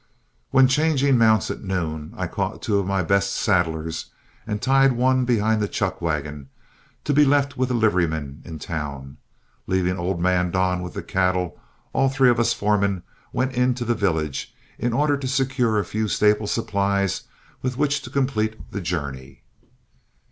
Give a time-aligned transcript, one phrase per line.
[0.49, 4.07] When changing mounts at noon, I caught out two of my best saddlers
[4.47, 6.49] and tied one behind the chuckwagon,
[7.03, 9.17] to be left with a liveryman in town.
[9.67, 11.61] Leaving old man Don with the cattle,
[11.93, 16.07] all three of us foremen went into the village in order to secure a few
[16.07, 17.25] staple supplies
[17.61, 19.43] with which to complete the journey.